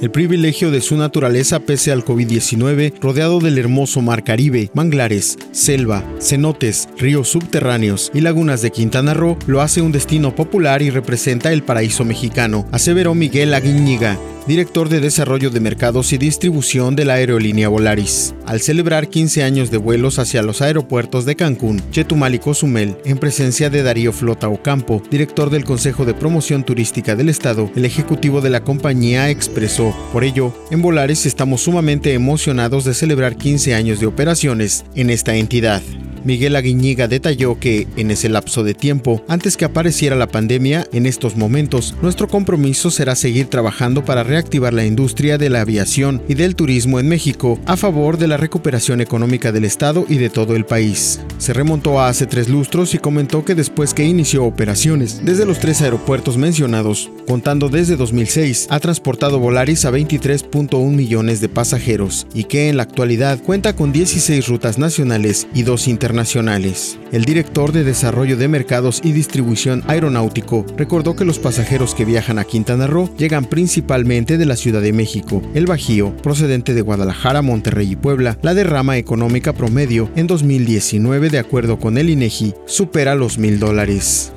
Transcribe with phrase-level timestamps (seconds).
[0.00, 6.02] el privilegio de su naturaleza pese al COVID-19, rodeado del hermoso mar Caribe, manglares, selva,
[6.18, 11.52] cenotes, ríos subterráneos y lagunas de Quintana Roo, lo hace un destino popular y representa
[11.52, 17.14] el paraíso mexicano, aseveró Miguel Aguiñiga, director de Desarrollo de Mercados y Distribución de la
[17.14, 22.38] aerolínea Volaris, al celebrar 15 años de vuelos hacia los aeropuertos de Cancún, Chetumal y
[22.38, 27.70] Cozumel, en presencia de Darío Flota Ocampo, director del Consejo de Promoción Turística del Estado,
[27.76, 33.36] el ejecutivo de la compañía expresó, por ello, en Volaris estamos sumamente emocionados de celebrar
[33.36, 35.82] 15 años de operaciones en esta entidad.
[36.24, 41.06] Miguel Aguiñiga detalló que, en ese lapso de tiempo, antes que apareciera la pandemia, en
[41.06, 46.34] estos momentos, nuestro compromiso será seguir trabajando para reactivar la industria de la aviación y
[46.34, 50.56] del turismo en México a favor de la recuperación económica del Estado y de todo
[50.56, 51.20] el país.
[51.38, 55.58] Se remontó a hace tres lustros y comentó que después que inició operaciones desde los
[55.58, 62.42] tres aeropuertos mencionados, contando desde 2006, ha transportado Volaris a 23.1 millones de pasajeros y
[62.42, 66.98] que en la actualidad cuenta con 16 rutas nacionales y dos internacionales.
[67.12, 72.40] El director de Desarrollo de Mercados y Distribución Aeronáutico recordó que los pasajeros que viajan
[72.40, 77.42] a Quintana Roo llegan principalmente de la Ciudad de México, el Bajío, procedente de Guadalajara,
[77.42, 78.38] Monterrey y Puebla.
[78.42, 84.32] La derrama económica promedio en 2019, de acuerdo con el INEGI, supera los mil dólares.